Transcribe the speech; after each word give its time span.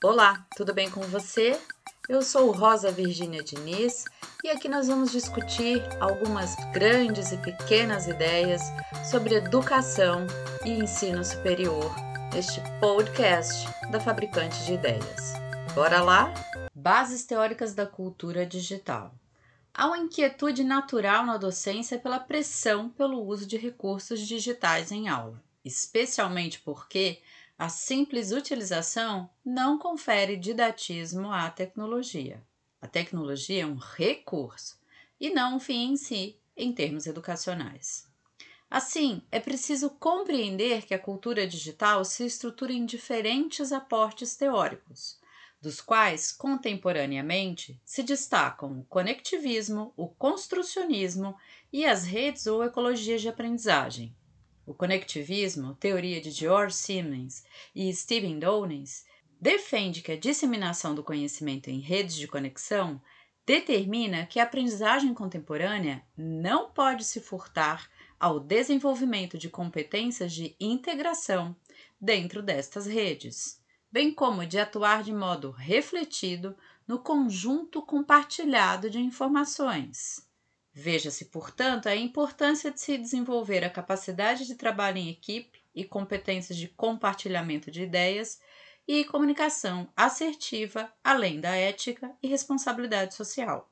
Olá, 0.00 0.46
tudo 0.56 0.72
bem 0.72 0.88
com 0.88 1.00
você? 1.00 1.60
Eu 2.08 2.22
sou 2.22 2.52
Rosa 2.52 2.88
Virgínia 2.88 3.42
Diniz 3.42 4.04
e 4.44 4.48
aqui 4.48 4.68
nós 4.68 4.86
vamos 4.86 5.10
discutir 5.10 5.82
algumas 5.98 6.54
grandes 6.72 7.32
e 7.32 7.36
pequenas 7.38 8.06
ideias 8.06 8.62
sobre 9.10 9.34
educação 9.34 10.24
e 10.64 10.70
ensino 10.70 11.24
superior 11.24 11.92
neste 12.32 12.60
podcast 12.78 13.66
da 13.90 13.98
Fabricante 13.98 14.64
de 14.66 14.74
Ideias. 14.74 15.32
Bora 15.74 16.00
lá? 16.00 16.32
Bases 16.72 17.24
teóricas 17.24 17.74
da 17.74 17.84
cultura 17.84 18.46
digital. 18.46 19.12
Há 19.74 19.88
uma 19.88 19.98
inquietude 19.98 20.62
natural 20.62 21.26
na 21.26 21.36
docência 21.36 21.98
pela 21.98 22.20
pressão 22.20 22.88
pelo 22.88 23.20
uso 23.26 23.44
de 23.44 23.56
recursos 23.56 24.20
digitais 24.20 24.92
em 24.92 25.08
aula, 25.08 25.42
especialmente 25.64 26.60
porque 26.60 27.20
a 27.58 27.68
simples 27.68 28.30
utilização 28.30 29.28
não 29.44 29.78
confere 29.78 30.36
didatismo 30.36 31.32
à 31.32 31.50
tecnologia. 31.50 32.40
A 32.80 32.86
tecnologia 32.86 33.64
é 33.64 33.66
um 33.66 33.74
recurso 33.74 34.78
e 35.20 35.28
não 35.28 35.56
um 35.56 35.60
fim 35.60 35.90
em 35.90 35.96
si, 35.96 36.38
em 36.56 36.72
termos 36.72 37.06
educacionais. 37.06 38.06
Assim, 38.70 39.22
é 39.32 39.40
preciso 39.40 39.90
compreender 39.90 40.86
que 40.86 40.94
a 40.94 40.98
cultura 41.00 41.48
digital 41.48 42.04
se 42.04 42.24
estrutura 42.24 42.72
em 42.72 42.86
diferentes 42.86 43.72
aportes 43.72 44.36
teóricos, 44.36 45.18
dos 45.60 45.80
quais, 45.80 46.30
contemporaneamente, 46.30 47.80
se 47.84 48.04
destacam 48.04 48.78
o 48.78 48.84
conectivismo, 48.84 49.92
o 49.96 50.06
construcionismo 50.06 51.36
e 51.72 51.84
as 51.84 52.04
redes 52.04 52.46
ou 52.46 52.62
ecologias 52.62 53.20
de 53.20 53.28
aprendizagem, 53.28 54.14
o 54.68 54.74
conectivismo, 54.74 55.74
teoria 55.76 56.20
de 56.20 56.30
George 56.30 56.74
Siemens 56.74 57.42
e 57.74 57.90
Stephen 57.94 58.38
Downes, 58.38 59.06
defende 59.40 60.02
que 60.02 60.12
a 60.12 60.16
disseminação 60.16 60.94
do 60.94 61.02
conhecimento 61.02 61.70
em 61.70 61.80
redes 61.80 62.14
de 62.14 62.28
conexão 62.28 63.00
determina 63.46 64.26
que 64.26 64.38
a 64.38 64.42
aprendizagem 64.42 65.14
contemporânea 65.14 66.04
não 66.14 66.70
pode 66.70 67.04
se 67.04 67.18
furtar 67.18 67.88
ao 68.20 68.38
desenvolvimento 68.38 69.38
de 69.38 69.48
competências 69.48 70.34
de 70.34 70.54
integração 70.60 71.56
dentro 71.98 72.42
destas 72.42 72.84
redes, 72.84 73.62
bem 73.90 74.12
como 74.12 74.44
de 74.44 74.58
atuar 74.58 75.02
de 75.02 75.14
modo 75.14 75.50
refletido 75.50 76.54
no 76.86 76.98
conjunto 76.98 77.80
compartilhado 77.80 78.90
de 78.90 78.98
informações. 78.98 80.27
Veja-se, 80.80 81.24
portanto, 81.24 81.88
a 81.88 81.96
importância 81.96 82.70
de 82.70 82.80
se 82.80 82.96
desenvolver 82.96 83.64
a 83.64 83.68
capacidade 83.68 84.46
de 84.46 84.54
trabalho 84.54 84.98
em 84.98 85.08
equipe 85.08 85.60
e 85.74 85.84
competências 85.84 86.56
de 86.56 86.68
compartilhamento 86.68 87.68
de 87.68 87.82
ideias 87.82 88.40
e 88.86 89.04
comunicação 89.04 89.88
assertiva, 89.96 90.88
além 91.02 91.40
da 91.40 91.52
ética 91.52 92.12
e 92.22 92.28
responsabilidade 92.28 93.14
social. 93.14 93.68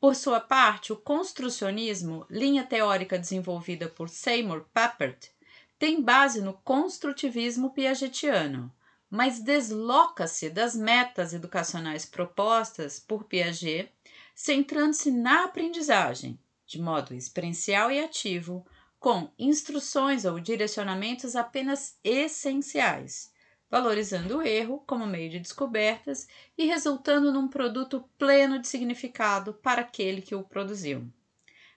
Por 0.00 0.16
sua 0.16 0.40
parte, 0.40 0.94
o 0.94 0.96
construcionismo, 0.96 2.24
linha 2.30 2.64
teórica 2.64 3.18
desenvolvida 3.18 3.86
por 3.86 4.08
Seymour 4.08 4.64
Papert, 4.72 5.28
tem 5.78 6.00
base 6.00 6.40
no 6.40 6.54
construtivismo 6.54 7.68
piagetiano, 7.74 8.74
mas 9.10 9.40
desloca-se 9.40 10.48
das 10.48 10.74
metas 10.74 11.34
educacionais 11.34 12.06
propostas 12.06 12.98
por 12.98 13.24
Piaget 13.24 13.92
centrando-se 14.38 15.10
na 15.10 15.46
aprendizagem, 15.46 16.38
de 16.64 16.80
modo 16.80 17.12
experiencial 17.12 17.90
e 17.90 17.98
ativo, 17.98 18.64
com 18.96 19.28
instruções 19.36 20.24
ou 20.24 20.38
direcionamentos 20.38 21.34
apenas 21.34 21.98
essenciais, 22.04 23.32
valorizando 23.68 24.38
o 24.38 24.42
erro 24.42 24.78
como 24.86 25.08
meio 25.08 25.28
de 25.28 25.40
descobertas 25.40 26.28
e 26.56 26.66
resultando 26.66 27.32
num 27.32 27.48
produto 27.48 28.08
pleno 28.16 28.60
de 28.60 28.68
significado 28.68 29.54
para 29.54 29.80
aquele 29.80 30.22
que 30.22 30.36
o 30.36 30.44
produziu. 30.44 31.12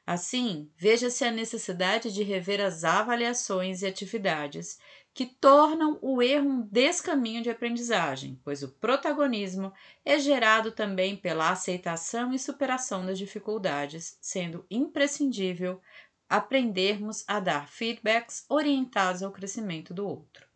Assim, 0.06 0.70
veja-se 0.78 1.26
a 1.26 1.32
necessidade 1.32 2.14
de 2.14 2.22
rever 2.22 2.62
as 2.62 2.84
avaliações 2.84 3.82
e 3.82 3.88
atividades 3.88 4.78
que 5.14 5.26
tornam 5.26 6.00
o 6.02 6.22
erro 6.22 6.50
um 6.50 6.62
descaminho 6.62 7.44
de 7.44 7.50
aprendizagem, 7.50 8.40
pois 8.44 8.64
o 8.64 8.70
protagonismo 8.70 9.74
é 10.06 10.18
gerado 10.18 10.72
também 10.72 11.18
pela 11.18 11.50
aceitação 11.50 12.34
e 12.34 12.40
superação 12.40 13.06
das 13.06 13.20
dificuldades, 13.20 14.18
sendo 14.22 14.66
imprescindível 14.72 15.82
aprendermos 16.30 17.26
a 17.28 17.42
dar 17.42 17.68
feedbacks 17.68 18.46
orientados 18.48 19.22
ao 19.22 19.32
crescimento 19.32 19.94
do 19.94 20.08
outro. 20.08 20.50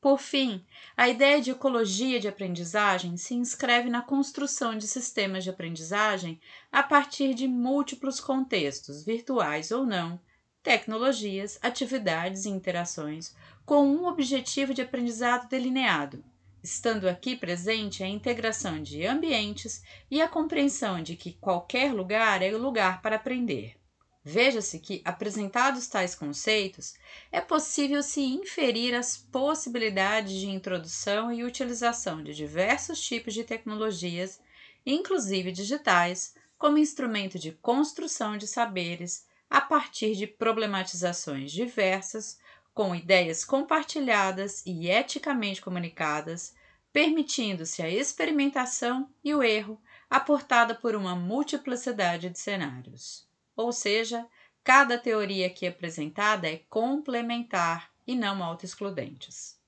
Por 0.00 0.18
fim, 0.18 0.64
a 0.96 1.08
ideia 1.08 1.40
de 1.40 1.52
ecologia 1.52 2.18
de 2.18 2.26
aprendizagem 2.26 3.16
se 3.16 3.34
inscreve 3.34 3.88
na 3.88 4.02
construção 4.02 4.76
de 4.76 4.88
sistemas 4.88 5.44
de 5.44 5.50
aprendizagem 5.50 6.40
a 6.72 6.82
partir 6.82 7.34
de 7.34 7.46
múltiplos 7.46 8.18
contextos, 8.18 9.04
virtuais 9.04 9.70
ou 9.70 9.86
não, 9.86 10.18
tecnologias, 10.62 11.58
atividades 11.60 12.44
e 12.44 12.48
interações, 12.48 13.34
com 13.66 13.86
um 13.86 14.06
objetivo 14.06 14.72
de 14.72 14.82
aprendizado 14.82 15.48
delineado, 15.48 16.24
estando 16.62 17.08
aqui 17.08 17.36
presente 17.36 18.02
a 18.02 18.08
integração 18.08 18.80
de 18.80 19.04
ambientes 19.04 19.82
e 20.10 20.22
a 20.22 20.28
compreensão 20.28 21.02
de 21.02 21.16
que 21.16 21.32
qualquer 21.32 21.92
lugar 21.92 22.42
é 22.42 22.54
o 22.54 22.58
lugar 22.58 23.02
para 23.02 23.16
aprender. 23.16 23.76
Veja-se 24.24 24.78
que, 24.78 25.02
apresentados 25.04 25.88
tais 25.88 26.14
conceitos, 26.14 26.94
é 27.32 27.40
possível 27.40 28.04
se 28.04 28.20
inferir 28.20 28.94
as 28.94 29.16
possibilidades 29.16 30.34
de 30.34 30.46
introdução 30.48 31.32
e 31.32 31.42
utilização 31.42 32.22
de 32.22 32.32
diversos 32.32 33.00
tipos 33.00 33.34
de 33.34 33.42
tecnologias, 33.42 34.40
inclusive 34.86 35.50
digitais, 35.50 36.34
como 36.56 36.78
instrumento 36.78 37.36
de 37.36 37.50
construção 37.50 38.36
de 38.36 38.46
saberes 38.46 39.26
a 39.52 39.60
partir 39.60 40.16
de 40.16 40.26
problematizações 40.26 41.52
diversas, 41.52 42.40
com 42.72 42.94
ideias 42.94 43.44
compartilhadas 43.44 44.62
e 44.64 44.88
eticamente 44.88 45.60
comunicadas, 45.60 46.54
permitindo-se 46.90 47.82
a 47.82 47.90
experimentação 47.90 49.10
e 49.22 49.34
o 49.34 49.42
erro 49.42 49.78
aportada 50.08 50.74
por 50.74 50.96
uma 50.96 51.14
multiplicidade 51.14 52.30
de 52.30 52.38
cenários. 52.38 53.28
Ou 53.54 53.74
seja, 53.74 54.26
cada 54.64 54.96
teoria 54.96 55.48
aqui 55.48 55.66
apresentada 55.66 56.48
é 56.48 56.62
complementar 56.70 57.92
e 58.06 58.16
não 58.16 58.42
autoexcludentes. 58.42 59.60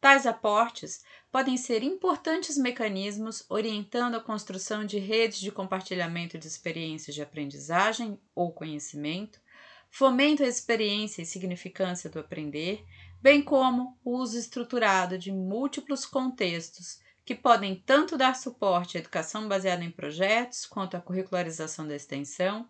Tais 0.00 0.26
aportes 0.26 1.02
podem 1.30 1.56
ser 1.56 1.82
importantes 1.82 2.56
mecanismos 2.56 3.44
orientando 3.48 4.14
a 4.14 4.20
construção 4.20 4.84
de 4.84 4.98
redes 4.98 5.40
de 5.40 5.50
compartilhamento 5.50 6.38
de 6.38 6.46
experiências 6.46 7.16
de 7.16 7.22
aprendizagem 7.22 8.20
ou 8.32 8.52
conhecimento, 8.52 9.40
fomento 9.90 10.44
a 10.44 10.46
experiência 10.46 11.22
e 11.22 11.26
significância 11.26 12.08
do 12.08 12.20
aprender, 12.20 12.84
bem 13.20 13.42
como 13.42 13.98
o 14.04 14.16
uso 14.18 14.38
estruturado 14.38 15.18
de 15.18 15.32
múltiplos 15.32 16.06
contextos 16.06 17.00
que 17.24 17.34
podem 17.34 17.74
tanto 17.84 18.16
dar 18.16 18.36
suporte 18.36 18.96
à 18.96 19.00
educação 19.00 19.48
baseada 19.48 19.84
em 19.84 19.90
projetos 19.90 20.64
quanto 20.64 20.96
à 20.96 21.00
curricularização 21.00 21.86
da 21.86 21.96
extensão, 21.96 22.68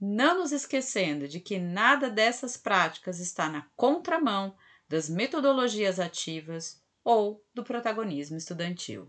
não 0.00 0.38
nos 0.38 0.52
esquecendo 0.52 1.28
de 1.28 1.40
que 1.40 1.58
nada 1.58 2.08
dessas 2.08 2.56
práticas 2.56 3.18
está 3.18 3.48
na 3.48 3.66
contramão 3.76 4.54
das 4.90 5.08
metodologias 5.08 6.00
ativas 6.00 6.82
ou 7.04 7.40
do 7.54 7.62
protagonismo 7.62 8.36
estudantil. 8.36 9.06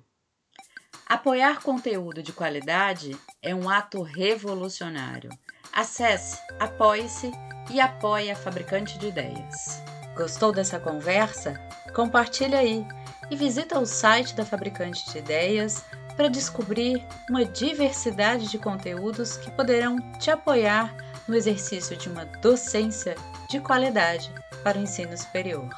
Apoiar 1.07 1.63
conteúdo 1.63 2.21
de 2.21 2.31
qualidade 2.31 3.17
é 3.41 3.55
um 3.55 3.67
ato 3.67 4.03
revolucionário. 4.03 5.31
Acesse, 5.73 6.39
apoie-se 6.59 7.31
e 7.71 7.81
apoie 7.81 8.29
a 8.29 8.35
Fabricante 8.35 8.99
de 8.99 9.07
Ideias. 9.07 9.81
Gostou 10.15 10.51
dessa 10.51 10.79
conversa? 10.79 11.59
Compartilhe 11.95 12.55
aí 12.55 12.85
e 13.31 13.35
visita 13.35 13.79
o 13.79 13.85
site 13.85 14.35
da 14.35 14.45
Fabricante 14.45 15.11
de 15.11 15.17
Ideias 15.17 15.83
para 16.15 16.29
descobrir 16.29 17.03
uma 17.27 17.43
diversidade 17.43 18.47
de 18.51 18.59
conteúdos 18.59 19.35
que 19.37 19.49
poderão 19.51 19.97
te 20.19 20.29
apoiar 20.29 20.95
no 21.31 21.37
exercício 21.37 21.95
de 21.95 22.09
uma 22.09 22.25
docência 22.25 23.15
de 23.49 23.61
qualidade 23.61 24.29
para 24.63 24.77
o 24.77 24.81
ensino 24.81 25.17
superior. 25.17 25.69